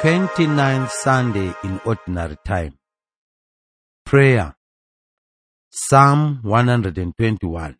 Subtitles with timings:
[0.00, 2.78] 29th Sunday in Ordinary Time.
[4.06, 4.54] Prayer.
[5.70, 7.76] Psalm 121.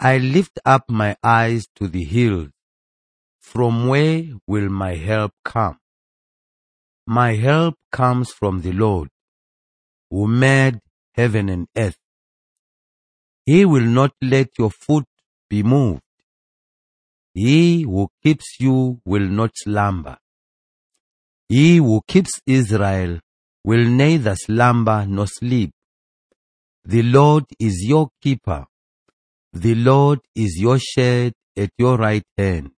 [0.00, 2.48] I lift up my eyes to the hills.
[3.42, 5.76] From where will my help come?
[7.06, 9.10] My help comes from the Lord,
[10.10, 10.78] who made
[11.12, 11.98] heaven and earth.
[13.44, 15.04] He will not let your foot
[15.50, 16.00] be moved.
[17.34, 20.16] He who keeps you will not slumber.
[21.48, 23.18] He who keeps Israel
[23.64, 25.72] will neither slumber nor sleep.
[26.84, 28.66] The Lord is your keeper.
[29.52, 32.70] The Lord is your shade at your right hand.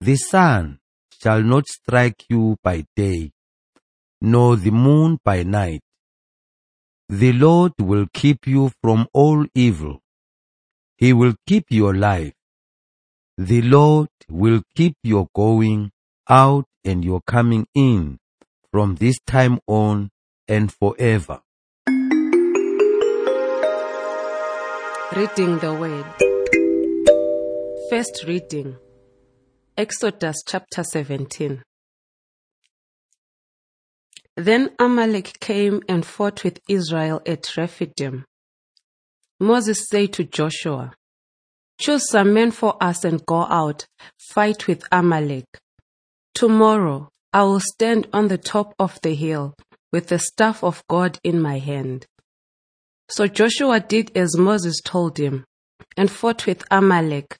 [0.00, 0.78] The sun
[1.22, 3.30] shall not strike you by day,
[4.20, 5.82] nor the moon by night.
[7.08, 10.00] The Lord will keep you from all evil.
[10.96, 12.35] He will keep your life.
[13.38, 15.90] The Lord will keep your going
[16.26, 18.16] out and your coming in
[18.72, 20.08] from this time on
[20.48, 21.42] and forever.
[25.14, 26.06] Reading the Word.
[27.90, 28.78] First reading
[29.76, 31.62] Exodus chapter 17.
[34.38, 38.24] Then Amalek came and fought with Israel at Rephidim.
[39.38, 40.94] Moses said to Joshua,
[41.78, 43.86] Choose some men for us and go out,
[44.18, 45.46] fight with Amalek.
[46.34, 49.54] Tomorrow I will stand on the top of the hill
[49.92, 52.06] with the staff of God in my hand.
[53.08, 55.44] So Joshua did as Moses told him
[55.96, 57.36] and fought with Amalek,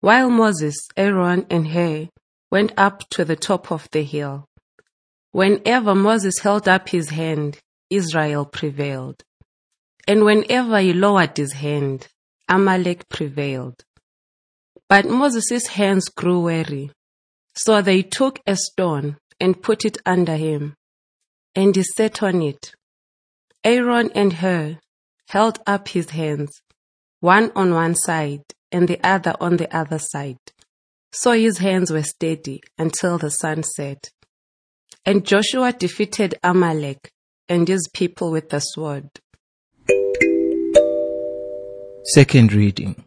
[0.00, 2.08] while Moses, Aaron, and Hur
[2.50, 4.46] went up to the top of the hill.
[5.32, 7.58] Whenever Moses held up his hand,
[7.90, 9.22] Israel prevailed.
[10.08, 12.08] And whenever he lowered his hand,
[12.50, 13.84] Amalek prevailed.
[14.88, 16.90] But Moses' hands grew weary.
[17.54, 20.74] So they took a stone and put it under him,
[21.54, 22.72] and he sat on it.
[23.64, 24.78] Aaron and Hur
[25.28, 26.60] held up his hands,
[27.20, 30.38] one on one side and the other on the other side.
[31.12, 34.10] So his hands were steady until the sun set.
[35.04, 37.10] And Joshua defeated Amalek
[37.48, 39.08] and his people with the sword.
[42.02, 43.04] Second reading.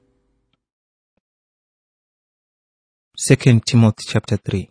[3.28, 4.70] 2 Timothy chapter 3.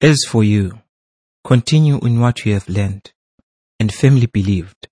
[0.00, 0.80] As for you,
[1.44, 3.12] continue in what you have learned
[3.78, 4.88] and firmly believed,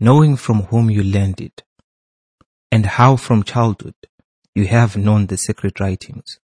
[0.00, 1.64] knowing from whom you learned it,
[2.72, 3.94] and how from childhood
[4.54, 6.38] you have known the sacred writings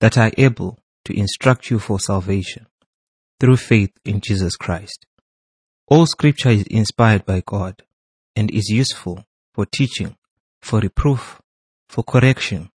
[0.00, 2.66] that are able to instruct you for salvation
[3.40, 5.06] through faith in Jesus Christ.
[5.86, 7.82] All scripture is inspired by God
[8.36, 10.16] and is useful for teaching,
[10.62, 11.40] for reproof,
[11.88, 12.70] for correction,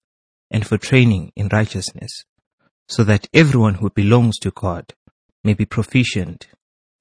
[0.49, 2.25] and for training in righteousness,
[2.87, 4.93] so that everyone who belongs to God
[5.43, 6.47] may be proficient,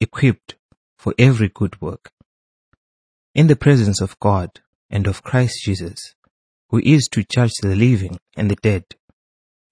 [0.00, 0.56] equipped
[0.97, 2.12] for every good work.
[3.34, 4.60] In the presence of God
[4.91, 6.15] and of Christ Jesus,
[6.69, 8.84] who is to judge the living and the dead,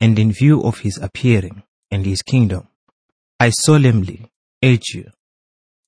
[0.01, 2.69] and in view of his appearing and his kingdom,
[3.39, 4.31] I solemnly
[4.63, 5.11] urge you,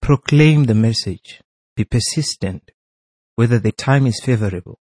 [0.01, 1.41] proclaim the message,
[1.77, 2.71] be persistent,
[3.37, 4.79] whether the time is favorable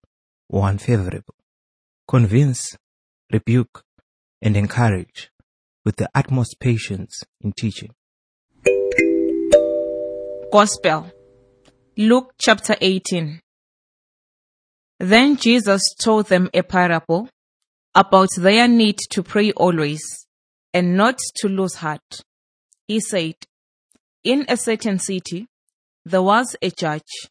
[0.50, 1.36] or unfavorable.
[2.08, 2.76] Convince,
[3.32, 3.84] rebuke,
[4.42, 5.32] and encourage
[5.86, 7.92] with the utmost patience in teaching.
[10.52, 11.12] Gospel,
[11.98, 13.40] Luke chapter 18.
[15.00, 17.30] Then Jesus told them a parable
[17.96, 20.02] about their need to pray always
[20.74, 22.22] and not to lose heart.
[22.88, 23.36] He said,
[24.24, 25.48] In a certain city,
[26.06, 27.30] there was a judge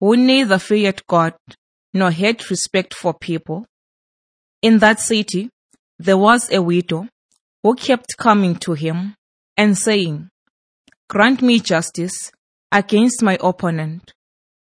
[0.00, 1.34] who neither feared God
[1.92, 3.66] nor had respect for people.
[4.62, 5.50] In that city,
[5.98, 7.06] there was a widow
[7.62, 9.14] who kept coming to him
[9.56, 10.30] and saying,
[11.08, 12.32] Grant me justice
[12.72, 14.12] against my opponent.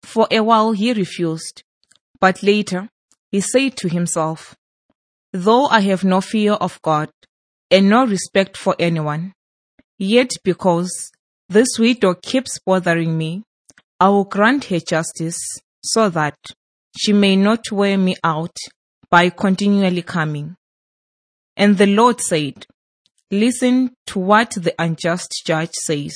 [0.03, 1.63] For a while he refused,
[2.21, 2.89] but later
[3.31, 4.55] he said to himself,
[5.33, 7.11] Though I have no fear of God
[7.71, 9.33] and no respect for anyone,
[9.99, 11.11] yet because
[11.49, 13.45] this widow keeps bothering me,
[14.01, 15.41] I will grant her justice
[15.83, 16.37] so that
[16.97, 18.57] she may not wear me out
[19.11, 20.57] by continually coming.
[21.57, 22.67] And the Lord said,
[23.31, 26.15] Listen to what the unjust judge says.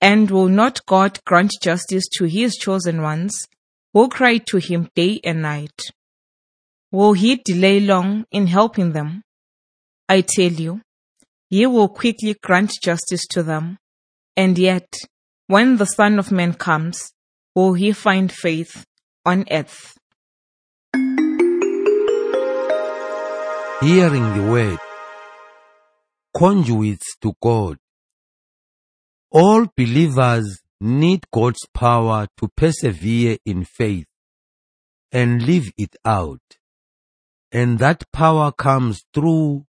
[0.00, 3.46] And will not God grant justice to his chosen ones
[3.92, 5.80] who cry to him day and night?
[6.90, 9.22] Will he delay long in helping them?
[10.08, 10.80] I tell you,
[11.48, 13.78] he will quickly grant justice to them.
[14.36, 14.88] And yet,
[15.50, 17.12] when the Son of Man comes,
[17.56, 18.86] will he find faith
[19.26, 19.98] on earth?
[23.82, 24.78] Hearing the word.
[26.32, 27.78] conduits to God.
[29.32, 34.06] All believers need God's power to persevere in faith
[35.10, 36.46] and live it out.
[37.50, 39.64] And that power comes through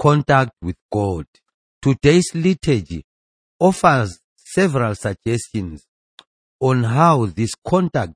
[0.00, 1.26] contact with God.
[1.82, 3.04] Today's liturgy
[3.58, 4.20] offers
[4.58, 5.86] several suggestions
[6.58, 8.14] on how this contact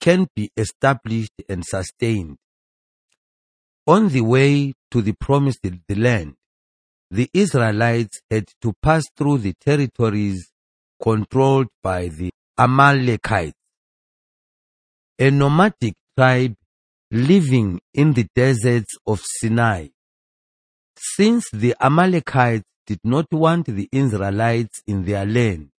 [0.00, 2.38] can be established and sustained.
[3.86, 6.34] On the way to the promised land,
[7.10, 10.50] the Israelites had to pass through the territories
[11.02, 13.60] controlled by the Amalekites,
[15.18, 16.54] a nomadic tribe
[17.10, 19.88] living in the deserts of Sinai.
[20.96, 25.70] Since the Amalekites did not want the Israelites in their land,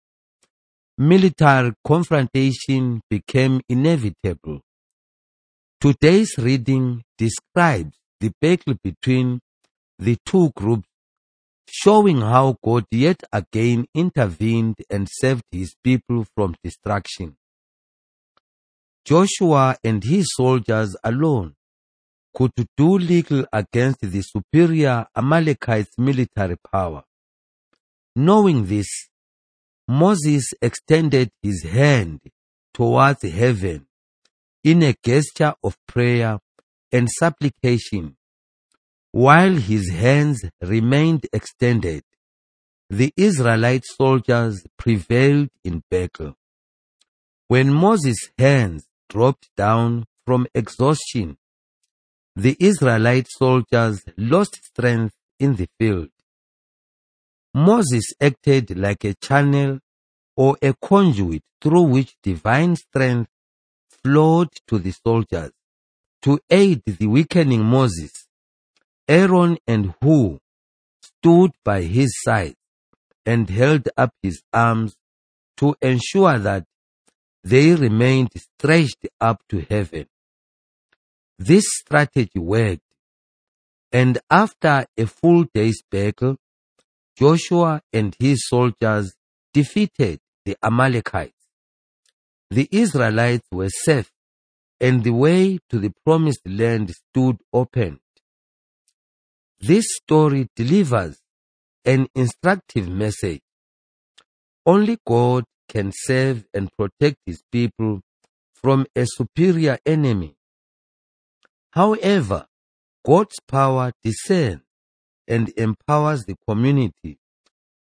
[0.98, 4.62] military confrontation became inevitable.
[5.80, 9.40] Today's reading describes the battle between
[10.00, 10.88] the two groups,
[11.70, 17.36] showing how God yet again intervened and saved his people from destruction.
[19.06, 21.57] Joshua and his soldiers alone
[22.38, 27.04] could do little against the superior Amalekites' military power.
[28.16, 29.10] Knowing this,
[29.88, 32.20] Moses extended his hand
[32.76, 33.88] towards heaven
[34.64, 36.38] in a gesture of prayer
[36.92, 38.16] and supplication.
[39.12, 42.04] While his hands remained extended,
[42.88, 46.36] the Israelite soldiers prevailed in battle.
[47.48, 51.38] When Moses' hands dropped down from exhaustion,
[52.38, 56.10] the Israelite soldiers lost strength in the field.
[57.56, 59.80] Moses acted like a channel
[60.36, 63.32] or a conduit through which divine strength
[64.04, 65.50] flowed to the soldiers.
[66.22, 68.12] To aid the weakening Moses,
[69.08, 70.38] Aaron and Hur
[71.02, 72.56] stood by his side
[73.26, 74.96] and held up his arms
[75.58, 76.66] to ensure that
[77.44, 80.06] they remained stretched up to heaven.
[81.40, 82.82] This strategy worked,
[83.92, 86.38] and after a full day's battle,
[87.18, 89.14] Joshua and his soldiers
[89.54, 91.34] defeated the Amalekites.
[92.50, 94.12] The Israelites were safe
[94.80, 98.00] and the way to the promised land stood open.
[99.60, 101.20] This story delivers
[101.84, 103.42] an instructive message.
[104.66, 108.02] Only God can save and protect his people
[108.54, 110.37] from a superior enemy.
[111.72, 112.48] However,
[113.06, 114.62] God's power discerns
[115.28, 117.20] and empowers the community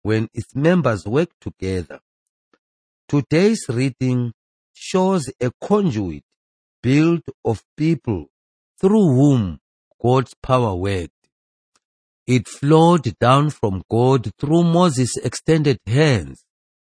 [0.03, 2.01] when its members work together.
[3.09, 4.33] Today's reading
[4.73, 6.25] shows a conduit
[6.83, 8.27] built of people
[8.81, 9.61] through whom
[10.01, 11.11] God's power worked.
[12.27, 16.45] It flowed down from God through Moses' extended hands,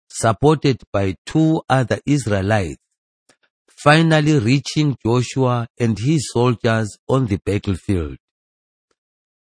[0.08, 2.82] supported by two other Israelites,
[3.82, 8.18] finally reaching Joshua and his soldiers on the battlefield.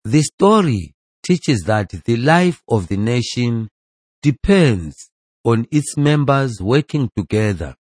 [0.05, 0.93] The story
[1.23, 3.69] teaches that the life of the nation
[4.21, 5.09] depends
[5.43, 7.75] on its members working together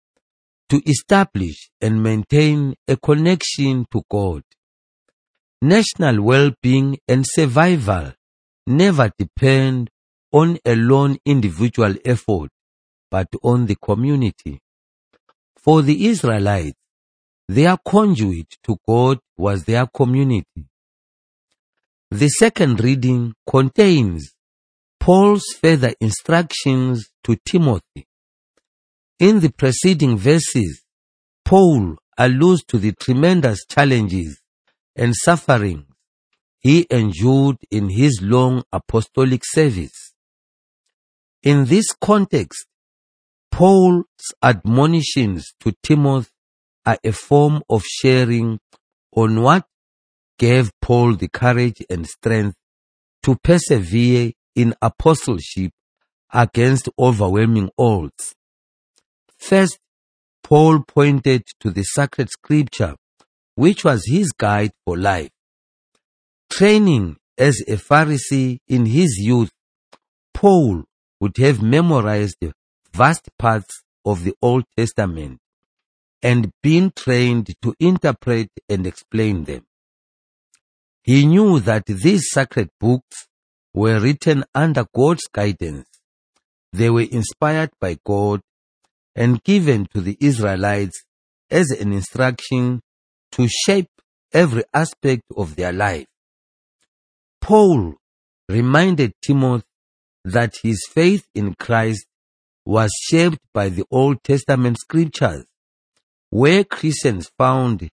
[0.69, 4.44] to establish and maintain a connection to God.
[5.62, 8.14] National well-being and survival
[8.66, 9.90] never depend
[10.31, 12.50] on a lone individual effort,
[13.12, 14.59] but on the community.
[15.66, 16.78] For the Israelites,
[17.48, 20.68] their conduit to God was their community.
[22.12, 24.36] The second reading contains
[25.00, 28.06] Paul's further instructions to Timothy.
[29.18, 30.84] In the preceding verses,
[31.44, 34.40] Paul alludes to the tremendous challenges
[34.95, 35.88] and sufferings
[36.60, 40.14] he endured in his long apostolic service.
[41.42, 42.68] In this context,
[43.56, 44.04] Paul's
[44.44, 46.28] admonitions to Timothy
[46.85, 48.59] are a form of sharing
[49.16, 49.64] on what
[50.38, 52.57] gave Paul the courage and strength
[53.24, 55.71] to persevere in apostleship
[56.33, 58.35] against overwhelming odds.
[59.38, 59.80] First,
[60.44, 62.97] Paul pointed to the sacred scripture,
[63.56, 65.31] which was his guide for life.
[66.50, 69.52] Training as a Pharisee in his youth,
[70.33, 70.83] Paul
[71.21, 72.35] would have memorized
[72.95, 75.40] vast parts of the Old Testament
[76.21, 79.66] and been trained to interpret and explain them.
[81.04, 83.28] He knew that these sacred books
[83.73, 85.90] were written under God's guidance.
[86.71, 88.42] They were inspired by God
[89.14, 91.04] and given to the Israelites
[91.52, 92.81] as an instruction
[93.33, 93.90] to shape
[94.33, 96.07] every aspect of their life.
[97.42, 97.95] Paul
[98.47, 99.66] reminded Timothy
[100.23, 102.06] that his faith in Christ
[102.66, 105.45] was shaped by the Old Testament scriptures,
[106.30, 107.90] where Christians found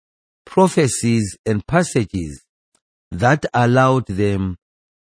[0.45, 2.45] prophecies and passages
[3.11, 4.57] that allowed them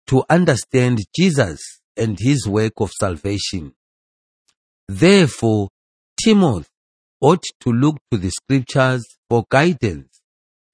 [0.07, 1.59] to understand Jesus
[1.95, 3.73] and his work of salvation.
[4.87, 5.69] Therefore,
[6.23, 6.67] Timothy
[7.19, 10.21] ought to look to the scriptures for guidance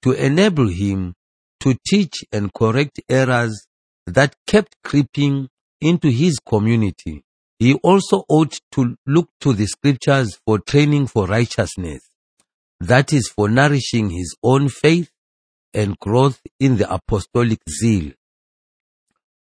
[0.02, 1.14] to enable him
[1.60, 3.66] to teach and correct errors
[4.06, 5.48] that kept creeping
[5.80, 7.23] into his community.
[7.64, 12.02] He also ought to look to the scriptures for training for righteousness,
[12.78, 15.08] that is, for nourishing his own faith
[15.72, 18.12] and growth in the apostolic zeal.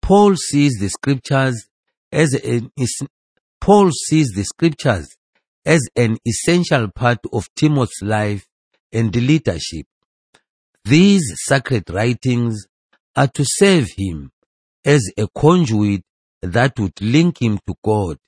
[0.01, 1.67] Paul sees the scriptures
[2.13, 2.71] as an
[3.61, 5.09] Paul sees the scriptures
[5.65, 8.47] as an essential part of Timothy's life
[8.93, 9.87] and leadership.
[10.85, 12.69] These sacred writings
[13.17, 14.31] are to serve him
[14.85, 16.03] as a conduit
[16.43, 18.19] that would link him to God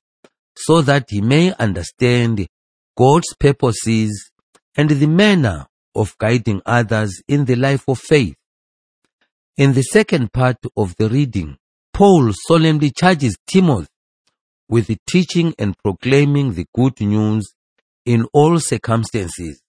[0.57, 2.47] so that he may understand
[2.97, 4.31] God's purposes
[4.77, 8.37] and the manner of guiding others in the life of faith.
[9.57, 11.57] In the second part of the reading,
[11.93, 13.88] Paul solemnly charges Timothy
[14.69, 17.53] with teaching and proclaiming the good news
[18.05, 19.62] in all circumstances,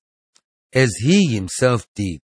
[0.73, 2.21] as he himself did.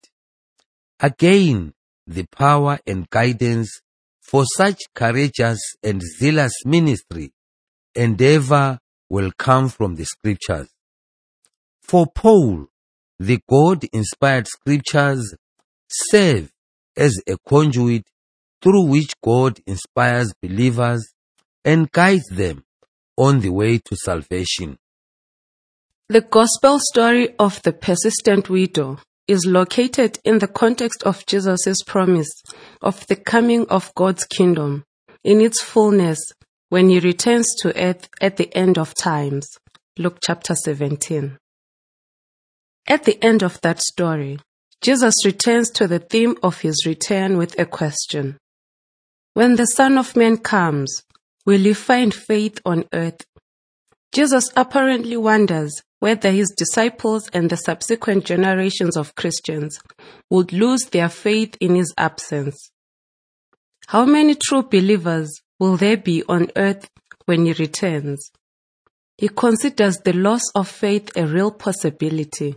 [0.99, 1.73] Again,
[2.07, 3.81] the power and guidance
[4.21, 7.33] for such courageous and zealous ministry
[7.95, 10.69] endeavor will come from the scriptures.
[11.81, 12.67] For Paul,
[13.19, 15.35] the God inspired scriptures
[15.89, 16.51] serve
[16.95, 18.03] as a conduit
[18.61, 21.05] through which God inspires believers
[21.65, 22.63] and guides them
[23.17, 24.77] on the way to salvation.
[26.07, 28.99] The gospel story of the persistent widow
[29.31, 32.29] is located in the context of Jesus' promise
[32.81, 34.83] of the coming of God's kingdom
[35.23, 36.19] in its fullness
[36.67, 39.47] when he returns to earth at the end of times.
[39.97, 41.37] Luke chapter 17.
[42.87, 44.39] At the end of that story,
[44.81, 48.37] Jesus returns to the theme of his return with a question.
[49.33, 51.03] When the Son of Man comes,
[51.45, 53.25] will you find faith on earth?
[54.11, 59.79] Jesus apparently wonders whether his disciples and the subsequent generations of Christians
[60.31, 62.71] would lose their faith in his absence.
[63.85, 65.29] How many true believers
[65.59, 66.89] will there be on earth
[67.25, 68.31] when he returns?
[69.15, 72.55] He considers the loss of faith a real possibility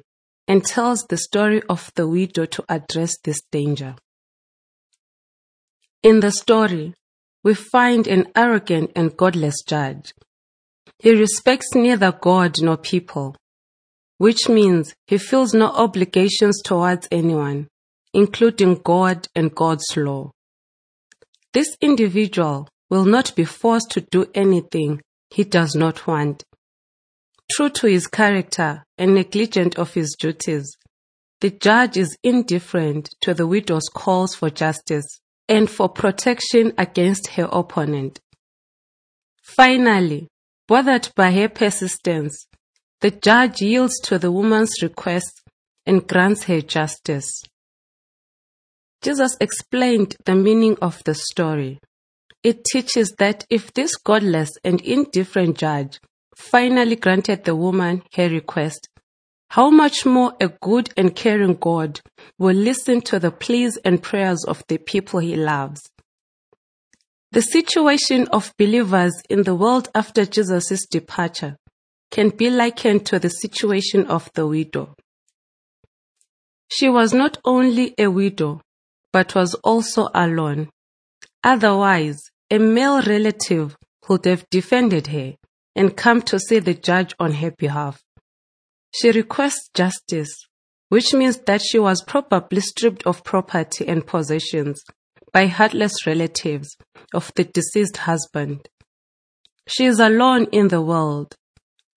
[0.48, 3.94] and tells the story of the widow to address this danger.
[6.02, 6.94] In the story,
[7.42, 10.14] we find an arrogant and godless judge
[10.98, 13.36] he respects neither God nor people,
[14.18, 17.68] which means he feels no obligations towards anyone,
[18.12, 20.30] including God and God's law.
[21.52, 26.44] This individual will not be forced to do anything he does not want.
[27.50, 30.76] True to his character and negligent of his duties,
[31.40, 37.48] the judge is indifferent to the widow's calls for justice and for protection against her
[37.52, 38.20] opponent.
[39.42, 40.28] Finally,
[40.66, 42.46] Bothered by her persistence,
[43.00, 45.42] the judge yields to the woman's request
[45.84, 47.42] and grants her justice.
[49.02, 51.80] Jesus explained the meaning of the story.
[52.42, 56.00] It teaches that if this godless and indifferent judge
[56.34, 58.88] finally granted the woman her request,
[59.50, 62.00] how much more a good and caring God
[62.38, 65.90] will listen to the pleas and prayers of the people he loves.
[67.34, 71.56] The situation of believers in the world after Jesus' departure
[72.12, 74.94] can be likened to the situation of the widow.
[76.70, 78.60] She was not only a widow,
[79.12, 80.70] but was also alone.
[81.42, 82.20] Otherwise,
[82.52, 83.76] a male relative
[84.08, 85.34] would have defended her
[85.74, 88.00] and come to see the judge on her behalf.
[88.92, 90.32] She requests justice,
[90.88, 94.84] which means that she was probably stripped of property and possessions
[95.34, 96.76] by heartless relatives
[97.12, 98.68] of the deceased husband.
[99.66, 101.34] She is alone in the world,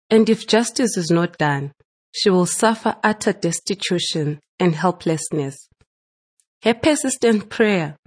[0.10, 1.72] and if justice is not done,
[2.12, 5.70] she will suffer utter destitution and helplessness.
[6.64, 7.98] Her persistent prayer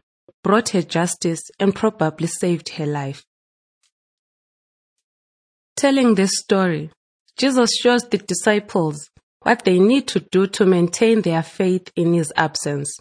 [0.42, 3.22] brought her justice and probably saved her life.
[5.76, 6.90] Telling this story,
[7.37, 9.08] Jesus shows the disciples
[9.42, 12.99] what they need to do to maintain their faith in his absence.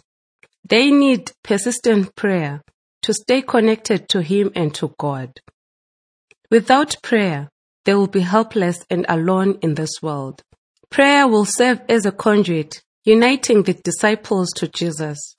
[0.64, 2.62] They need persistent prayer
[3.02, 5.40] to stay connected to Him and to God.
[6.50, 7.48] Without prayer,
[7.84, 10.42] they will be helpless and alone in this world.
[10.90, 15.36] Prayer will serve as a conduit, uniting the disciples to Jesus.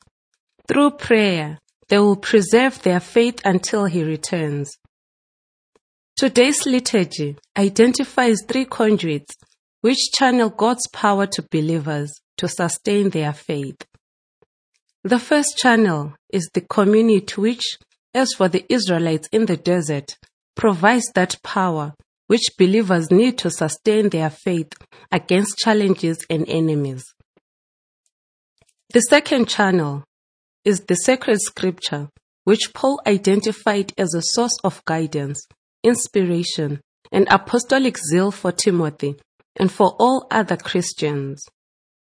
[0.68, 1.60] Through prayer,
[1.90, 4.78] they will preserve their faith until he returns.
[6.16, 9.36] Today's liturgy identifies three conduits
[9.82, 13.86] which channel God's power to believers to sustain their faith.
[15.04, 17.78] The first channel is the community which,
[18.14, 20.16] as for the Israelites in the desert,
[20.56, 21.96] provides that power
[22.28, 24.72] which believers need to sustain their faith
[25.12, 27.04] against challenges and enemies.
[28.94, 30.04] The second channel
[30.66, 32.10] is the sacred scripture,
[32.44, 35.48] which Paul identified as a source of guidance,
[35.84, 36.80] inspiration,
[37.12, 39.16] and apostolic zeal for Timothy
[39.58, 41.44] and for all other Christians.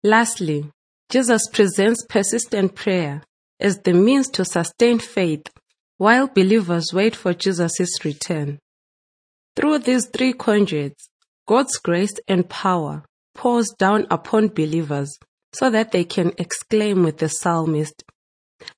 [0.03, 0.71] Lastly,
[1.09, 3.23] Jesus presents persistent prayer
[3.59, 5.47] as the means to sustain faith
[5.97, 8.59] while believers wait for Jesus' return.
[9.55, 11.09] Through these three conduits,
[11.47, 15.17] God's grace and power pours down upon believers
[15.51, 18.03] so that they can exclaim with the psalmist,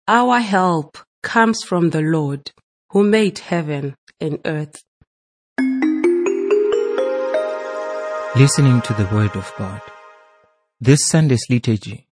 [0.07, 2.51] Our help comes from the Lord
[2.91, 4.81] who made heaven and earth.
[8.37, 9.81] Listening to the Word of God.
[10.79, 12.07] This Sunday's liturgy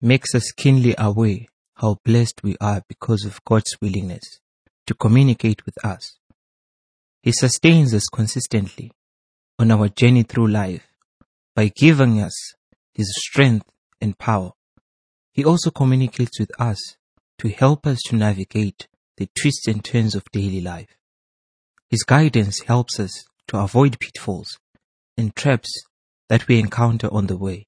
[0.00, 1.40] makes us keenly aware
[1.74, 4.40] how blessed we are because of God's willingness
[4.86, 6.18] to communicate with us.
[7.22, 8.92] He sustains us consistently
[9.58, 10.86] on our journey through life
[11.54, 12.34] by giving us
[12.94, 14.52] His strength and power.
[15.32, 16.78] He also communicates with us
[17.38, 20.96] to help us to navigate the twists and turns of daily life.
[21.90, 24.58] His guidance helps us to avoid pitfalls
[25.16, 25.70] and traps
[26.28, 27.66] that we encounter on the way.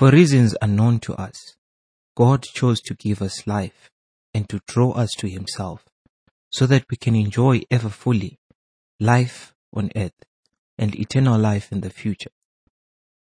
[0.00, 1.56] For reasons unknown to us,
[2.16, 3.90] God chose to give us life
[4.32, 5.84] and to draw us to Himself
[6.50, 8.38] so that we can enjoy ever fully
[8.98, 10.24] life on earth
[10.78, 12.30] and eternal life in the future.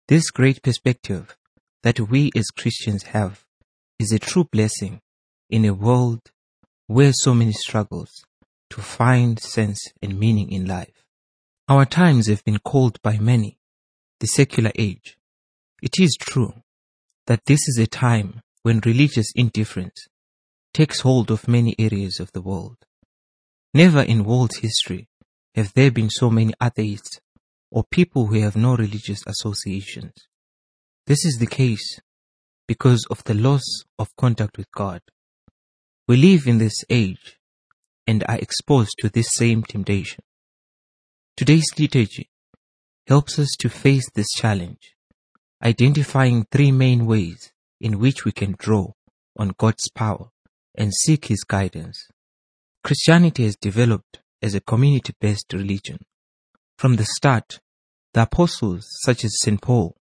[0.07, 1.37] This great perspective
[1.83, 3.45] that we as Christians have
[3.99, 5.01] is a true blessing
[5.51, 6.31] in a world
[6.87, 8.25] where so many struggles
[8.71, 11.03] to find sense and meaning in life.
[11.67, 13.59] Our times have been called by many
[14.21, 15.17] the secular age.
[15.83, 16.55] It is true
[17.29, 20.09] that this is a time when religious indifference
[20.73, 22.79] takes hold of many areas of the world.
[23.75, 25.09] Never in world history
[25.55, 27.21] have there been so many atheists
[27.71, 30.15] or people who have no religious associations.
[31.07, 32.01] This is the case
[32.67, 35.03] because of the loss of contact with God.
[36.07, 37.39] We live in this age
[38.07, 40.25] and are exposed to this same temptation.
[41.37, 42.31] Today's liturgy
[43.07, 44.95] helps us to face this challenge,
[45.63, 48.93] identifying three main ways in which we can draw
[49.37, 50.31] on God's power
[50.77, 52.09] and seek His guidance.
[52.85, 55.99] Christianity has developed as a community-based religion.
[56.79, 57.61] From the start,
[58.15, 59.61] the apostles such as St.
[59.61, 59.97] Paul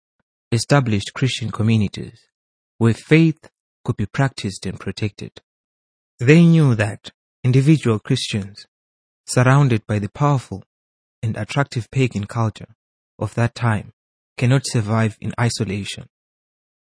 [0.51, 2.21] established Christian communities
[2.79, 3.49] where faith
[3.85, 5.41] could be practiced and protected.
[6.19, 7.13] They knew that
[7.45, 8.67] individual Christians,
[9.27, 10.65] surrounded by the powerful
[11.23, 12.75] and attractive pagan culture
[13.19, 13.93] of that time
[14.37, 16.07] cannot survive in isolation.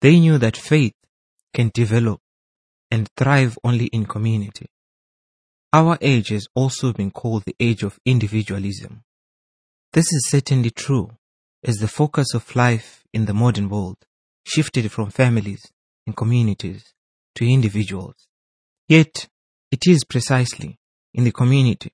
[0.01, 0.95] They knew that faith
[1.55, 2.21] can develop
[2.91, 4.67] and thrive only in community.
[5.73, 9.03] Our age has also been called the age of individualism.
[9.93, 11.11] This is certainly true
[11.65, 13.97] as the focus of life in the modern world
[14.45, 15.73] shifted from families
[16.07, 16.93] and communities
[17.35, 18.29] to individuals.
[18.89, 19.29] Yet,
[19.71, 20.79] it is precisely
[21.13, 21.93] in the community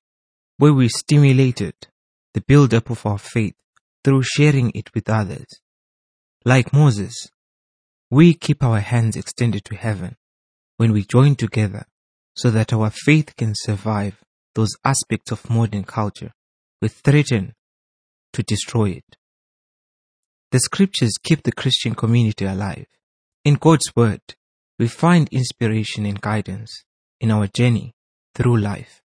[0.59, 1.75] where we stimulated
[2.35, 3.55] the build-up of our faith
[4.05, 5.47] through sharing it with others.
[6.45, 7.15] Like Moses,
[8.11, 10.17] we keep our hands extended to heaven
[10.77, 11.87] when we join together
[12.35, 14.23] so that our faith can survive
[14.55, 16.33] those aspects of modern culture
[16.81, 17.55] which threaten
[18.33, 19.17] to destroy it.
[20.51, 22.87] The scriptures keep the Christian community alive.
[23.45, 24.21] In God's word,
[24.79, 26.85] we find inspiration and guidance
[27.21, 27.95] in our journey
[28.35, 29.01] through life.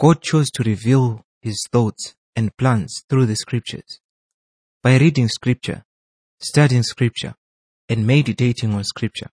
[0.00, 4.00] God chose to reveal his thoughts and plans through the scriptures.
[4.84, 5.82] By reading scripture,
[6.42, 7.36] studying scripture,
[7.88, 9.30] and meditating on scripture,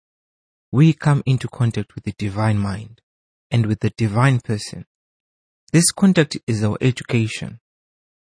[0.71, 3.01] we come into contact with the divine mind
[3.51, 4.85] and with the divine person.
[5.73, 7.59] This contact is our education.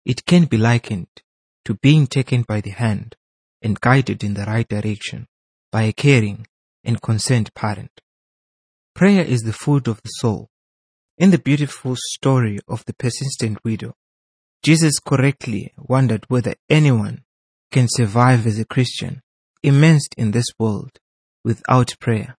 [0.06, 1.08] It can be likened
[1.64, 3.16] to being taken by the hand
[3.62, 5.28] and guided in the right direction
[5.72, 6.46] by a caring
[6.84, 8.02] and concerned parent.
[8.94, 10.50] Prayer is the food of the soul.
[11.18, 13.96] In the beautiful story of the persistent widow,
[14.64, 17.24] Jesus correctly wondered whether anyone
[17.70, 19.22] can survive as a Christian
[19.62, 21.00] immersed in this world
[21.44, 22.38] without prayer,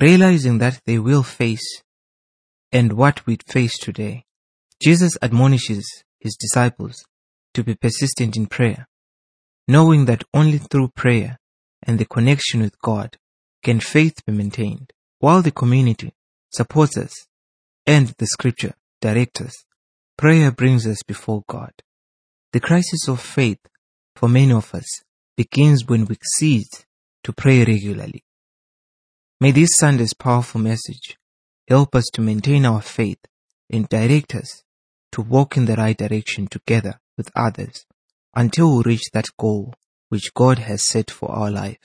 [0.00, 1.82] realizing that they will face
[2.72, 4.24] and what we face today.
[4.82, 5.86] Jesus admonishes
[6.18, 7.04] his disciples
[7.52, 8.88] to be persistent in prayer,
[9.68, 11.38] knowing that only through prayer
[11.84, 13.16] and the connection with God
[13.62, 16.12] can faith be maintained, while the community
[16.52, 17.12] supports us,
[17.86, 19.64] and the scripture directs us,
[20.16, 21.72] prayer brings us before God.
[22.52, 23.58] The crisis of faith
[24.14, 25.02] for many of us
[25.36, 26.86] begins when we cease
[27.24, 28.24] to pray regularly.
[29.40, 31.18] May this Sunday's powerful message
[31.68, 33.18] help us to maintain our faith
[33.70, 34.62] and direct us
[35.12, 37.84] to walk in the right direction together with others
[38.34, 39.74] until we reach that goal
[40.08, 41.78] which God has set for our life.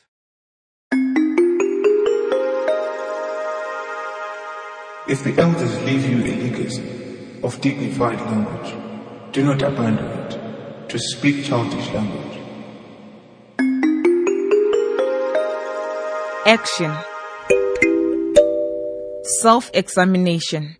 [5.07, 7.08] If the elders leave you a legacy
[7.43, 8.73] of dignified language,
[9.31, 12.37] do not abandon it to speak childish language.
[16.45, 16.91] Action
[19.41, 20.77] Self examination.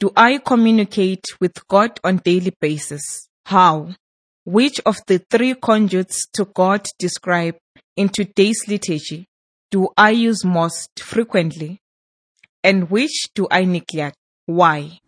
[0.00, 3.28] Do I communicate with God on daily basis?
[3.46, 3.94] How?
[4.44, 7.58] Which of the three conduits to God described
[7.96, 9.26] in today's liturgy
[9.70, 11.80] do I use most frequently?
[12.64, 14.16] And which do I neglect?
[14.50, 14.98] Why?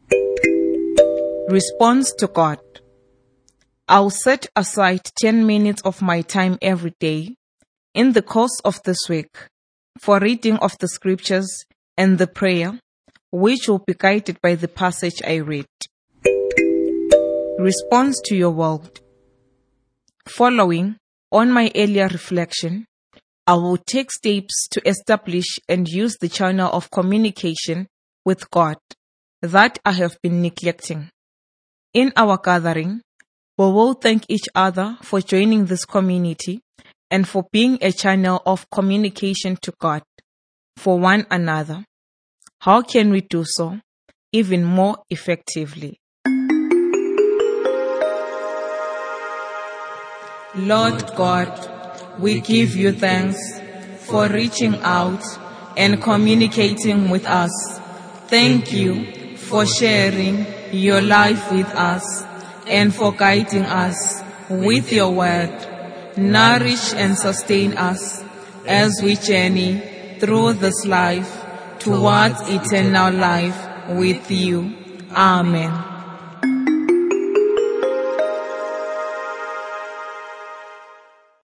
[1.48, 2.61] Response to God.
[3.88, 7.35] I'll set aside 10 minutes of my time every day
[7.92, 9.37] in the course of this week
[9.98, 11.64] for reading of the scriptures
[11.96, 12.78] and the prayer,
[13.33, 15.66] which will be guided by the passage I read.
[17.59, 19.00] Response to your world.
[20.28, 20.98] Following
[21.33, 22.87] on my earlier reflection,
[23.48, 27.88] I will take steps to establish and use the channel of communication
[28.24, 28.76] with God
[29.42, 31.11] that I have been neglecting.
[31.92, 33.02] In our gathering,
[33.59, 36.61] we will thank each other for joining this community
[37.11, 40.02] and for being a channel of communication to God
[40.76, 41.85] for one another.
[42.61, 43.81] How can we do so
[44.33, 45.98] even more effectively?
[50.55, 53.38] Lord God, we give you thanks
[54.07, 55.22] for reaching out
[55.76, 57.50] and communicating with us.
[58.28, 59.21] Thank you
[59.52, 62.24] for sharing your life with us
[62.66, 65.52] and for guiding us with your word.
[66.16, 68.24] Nourish and sustain us
[68.66, 71.30] as we journey through this life
[71.80, 74.74] towards eternal life with you.
[75.10, 75.91] Amen.